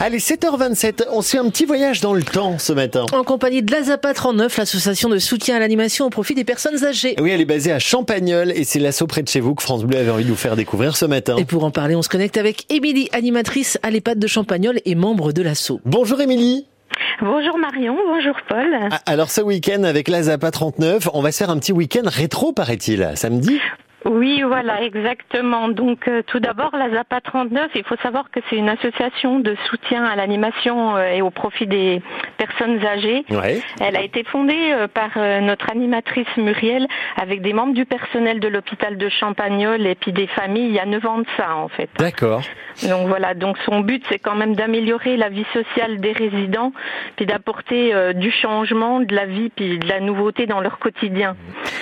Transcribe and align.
Allez, 0.00 0.18
7h27, 0.18 1.04
on 1.12 1.22
se 1.22 1.30
fait 1.30 1.38
un 1.38 1.48
petit 1.48 1.64
voyage 1.64 2.00
dans 2.00 2.14
le 2.14 2.22
temps 2.22 2.58
ce 2.58 2.72
matin. 2.72 3.06
En 3.12 3.24
compagnie 3.24 3.62
de 3.62 3.70
l'AZAPA 3.70 4.14
39, 4.14 4.56
l'association 4.56 5.08
de 5.08 5.18
soutien 5.18 5.56
à 5.56 5.58
l'animation 5.58 6.06
au 6.06 6.10
profit 6.10 6.34
des 6.34 6.44
personnes 6.44 6.84
âgées. 6.84 7.14
Oui, 7.20 7.30
elle 7.30 7.40
est 7.40 7.46
basée 7.46 7.72
à 7.72 7.78
Champagnol 7.78 8.52
et 8.52 8.64
c'est 8.64 8.78
l'assaut 8.78 9.06
près 9.06 9.22
de 9.22 9.28
chez 9.28 9.40
vous 9.40 9.54
que 9.54 9.62
France 9.62 9.84
Bleu 9.84 9.98
avait 9.98 10.10
envie 10.10 10.24
de 10.24 10.30
nous 10.30 10.36
faire 10.36 10.56
découvrir 10.56 10.96
ce 10.96 11.04
matin. 11.04 11.36
Et 11.36 11.44
pour 11.44 11.64
en 11.64 11.70
parler, 11.70 11.94
on 11.94 12.02
se 12.02 12.08
connecte 12.08 12.36
avec 12.36 12.72
Émilie, 12.72 13.08
animatrice 13.12 13.78
à 13.82 13.90
l'EHPAD 13.90 14.18
de 14.18 14.26
Champagnol 14.26 14.80
et 14.84 14.94
membre 14.94 15.32
de 15.32 15.42
l'assaut. 15.42 15.80
Bonjour 15.84 16.20
Émilie. 16.20 16.66
Bonjour 17.20 17.58
Marion, 17.58 17.96
bonjour 18.06 18.34
Paul. 18.48 18.74
Ah, 18.90 19.00
alors 19.06 19.30
ce 19.30 19.40
week-end 19.40 19.84
avec 19.84 20.08
l'AZAPA 20.08 20.50
39, 20.50 21.08
on 21.14 21.22
va 21.22 21.32
se 21.32 21.38
faire 21.38 21.50
un 21.50 21.58
petit 21.58 21.72
week-end 21.72 22.02
rétro 22.04 22.52
paraît-il, 22.52 23.12
samedi 23.14 23.60
oui, 24.04 24.42
voilà, 24.42 24.82
exactement. 24.82 25.68
Donc, 25.68 26.08
euh, 26.08 26.22
tout 26.26 26.40
d'abord, 26.40 26.70
la 26.76 26.90
ZAPA 26.90 27.20
39, 27.20 27.70
il 27.74 27.84
faut 27.84 27.96
savoir 28.02 28.30
que 28.30 28.40
c'est 28.48 28.56
une 28.56 28.68
association 28.68 29.38
de 29.38 29.56
soutien 29.68 30.04
à 30.04 30.16
l'animation 30.16 30.96
euh, 30.96 31.12
et 31.12 31.22
au 31.22 31.30
profit 31.30 31.66
des 31.66 32.02
personnes 32.36 32.84
âgées. 32.84 33.24
Elle 33.80 33.96
a 33.96 34.02
été 34.02 34.24
fondée 34.24 34.72
euh, 34.72 34.88
par 34.88 35.10
notre 35.42 35.70
animatrice 35.70 36.26
Muriel 36.36 36.86
avec 37.20 37.42
des 37.42 37.52
membres 37.52 37.74
du 37.74 37.84
personnel 37.84 38.40
de 38.40 38.48
l'hôpital 38.48 38.96
de 38.96 39.08
Champagnol 39.08 39.86
et 39.86 39.94
puis 39.94 40.12
des 40.12 40.26
familles 40.26 40.66
il 40.66 40.74
y 40.74 40.80
a 40.80 40.86
9 40.86 41.06
ans 41.06 41.18
de 41.18 41.26
ça, 41.36 41.56
en 41.56 41.68
fait. 41.68 41.88
D'accord. 41.98 42.42
Donc 42.88 43.08
voilà, 43.08 43.34
donc 43.34 43.56
son 43.66 43.80
but, 43.80 44.02
c'est 44.08 44.18
quand 44.18 44.34
même 44.34 44.54
d'améliorer 44.54 45.16
la 45.16 45.28
vie 45.28 45.44
sociale 45.52 46.00
des 46.00 46.12
résidents, 46.12 46.72
puis 47.16 47.26
d'apporter 47.26 47.92
du 48.14 48.30
changement, 48.30 49.00
de 49.00 49.14
la 49.14 49.26
vie, 49.26 49.50
puis 49.54 49.78
de 49.78 49.86
la 49.86 50.00
nouveauté 50.00 50.46
dans 50.46 50.60
leur 50.60 50.78
quotidien. 50.78 51.36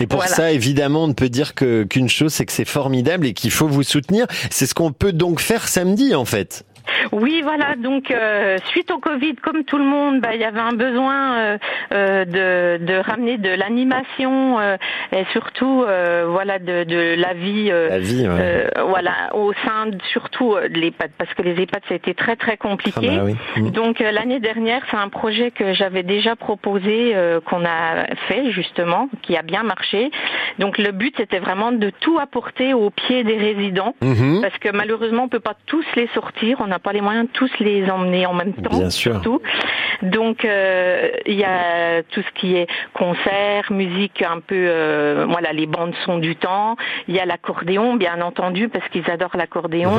Et 0.00 0.06
pour 0.06 0.24
ça, 0.24 0.52
évidemment, 0.52 1.04
on 1.04 1.08
ne 1.08 1.14
peut 1.14 1.28
dire 1.28 1.54
qu'une 1.54 2.03
chose, 2.08 2.32
c'est 2.32 2.46
que 2.46 2.52
c'est 2.52 2.64
formidable 2.64 3.26
et 3.26 3.32
qu'il 3.32 3.50
faut 3.50 3.68
vous 3.68 3.82
soutenir. 3.82 4.26
C'est 4.50 4.66
ce 4.66 4.74
qu'on 4.74 4.92
peut 4.92 5.12
donc 5.12 5.40
faire 5.40 5.68
samedi, 5.68 6.14
en 6.14 6.24
fait. 6.24 6.64
Oui, 7.12 7.40
voilà. 7.42 7.76
Donc, 7.76 8.10
euh, 8.10 8.58
suite 8.70 8.90
au 8.90 8.98
Covid, 8.98 9.36
comme 9.36 9.64
tout 9.64 9.78
le 9.78 9.84
monde, 9.84 10.20
bah, 10.20 10.34
il 10.34 10.40
y 10.40 10.44
avait 10.44 10.60
un 10.60 10.72
besoin 10.72 11.36
euh, 11.36 11.58
euh 11.92 12.24
de, 12.24 12.84
de, 12.84 12.94
ramener 12.94 13.38
de 13.38 13.50
l'animation 13.50 14.60
et 15.12 15.24
surtout, 15.32 15.84
voilà, 16.26 16.58
de, 16.58 16.84
de, 16.84 17.14
la 17.16 17.34
vie, 17.34 17.68
la 17.68 17.98
vie 17.98 18.26
voilà, 18.86 19.34
au 19.34 19.52
sein 19.64 19.86
de, 19.86 19.98
surtout 20.12 20.54
de 20.54 20.78
l'EHPAD, 20.78 21.10
parce 21.18 21.32
que 21.34 21.42
les 21.42 21.60
EHPAD, 21.60 21.82
ça 21.88 21.94
a 21.94 21.96
été 21.96 22.14
très 22.14 22.36
très 22.36 22.56
compliqué. 22.56 23.10
Ah 23.12 23.24
bah 23.24 23.60
mm. 23.60 23.70
Donc, 23.70 24.00
l'année 24.00 24.40
dernière, 24.40 24.82
c'est 24.90 24.96
un 24.96 25.08
projet 25.08 25.50
que 25.50 25.74
j'avais 25.74 26.02
déjà 26.02 26.36
proposé, 26.36 27.14
qu'on 27.46 27.64
a 27.64 28.06
fait 28.28 28.50
justement, 28.52 29.08
qui 29.22 29.36
a 29.36 29.42
bien 29.42 29.62
marché. 29.62 30.10
Donc, 30.58 30.78
le 30.78 30.92
but, 30.92 31.14
c'était 31.16 31.38
vraiment 31.38 31.72
de 31.72 31.90
tout 31.90 32.18
apporter 32.18 32.74
au 32.74 32.90
pied 32.90 33.24
des 33.24 33.36
résidents, 33.36 33.94
mm-hmm. 34.02 34.42
parce 34.42 34.56
que 34.58 34.70
malheureusement, 34.70 35.24
on 35.24 35.28
peut 35.28 35.40
pas 35.40 35.56
tous 35.66 35.84
les 35.96 36.08
sortir. 36.14 36.58
On 36.60 36.66
n'a 36.66 36.78
pas 36.78 36.92
les 36.92 37.00
moyens 37.00 37.26
de 37.26 37.32
tous 37.32 37.50
les 37.60 37.90
emmener 37.90 38.26
en 38.26 38.34
même 38.34 38.52
temps. 38.52 38.78
Bien 38.78 38.90
sûr. 38.90 39.20
Donc 40.02 40.44
euh, 40.44 41.10
il 41.26 41.34
y 41.34 41.44
a 41.44 42.02
tout 42.02 42.20
ce 42.20 42.40
qui 42.40 42.56
est 42.56 42.66
concert, 42.92 43.70
musique 43.70 44.22
un 44.22 44.40
peu, 44.40 44.54
euh, 44.54 45.26
voilà, 45.28 45.52
les 45.52 45.66
bandes 45.66 45.94
son 46.04 46.18
du 46.18 46.36
temps. 46.36 46.76
Il 47.08 47.14
y 47.14 47.20
a 47.20 47.26
l'accordéon, 47.26 47.94
bien 47.94 48.20
entendu, 48.20 48.68
parce 48.68 48.86
qu'ils 48.88 49.08
adorent 49.10 49.36
l'accordéon. 49.36 49.92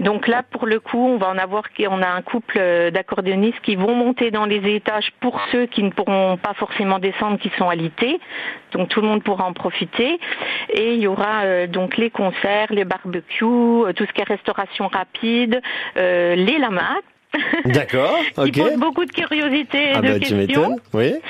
Donc 0.00 0.26
là, 0.26 0.42
pour 0.50 0.66
le 0.66 0.80
coup, 0.80 1.06
on 1.06 1.18
va 1.18 1.28
en 1.28 1.38
avoir, 1.38 1.64
on 1.88 2.02
a 2.02 2.08
un 2.08 2.22
couple 2.22 2.58
d'accordéonistes 2.92 3.60
qui 3.62 3.76
vont 3.76 3.94
monter 3.94 4.30
dans 4.30 4.46
les 4.46 4.74
étages 4.74 5.12
pour 5.20 5.40
ceux 5.52 5.66
qui 5.66 5.82
ne 5.82 5.90
pourront 5.90 6.36
pas 6.36 6.54
forcément 6.54 6.98
descendre, 6.98 7.38
qui 7.38 7.50
sont 7.58 7.68
alités. 7.68 8.18
Donc 8.72 8.88
tout 8.88 9.00
le 9.00 9.08
monde 9.08 9.22
pourra 9.22 9.44
en 9.44 9.52
profiter. 9.52 9.69
Et 10.72 10.94
il 10.94 11.00
y 11.00 11.06
aura 11.06 11.44
euh, 11.44 11.66
donc 11.66 11.96
les 11.96 12.10
concerts, 12.10 12.68
les 12.70 12.84
barbecues, 12.84 13.92
tout 13.94 14.06
ce 14.06 14.12
qui 14.12 14.20
est 14.20 14.24
restauration 14.24 14.88
rapide, 14.88 15.60
les 15.96 16.58
lamas 16.58 17.00
D'accord. 17.64 18.18
qui 18.44 18.52
pose 18.52 18.76
beaucoup 18.76 19.04
de 19.04 19.12
curiosité 19.12 19.78
et 19.78 19.92
ah 19.94 20.00
de 20.00 20.12
bah, 20.12 20.18
questions. 20.18 20.76
oui. 20.92 21.14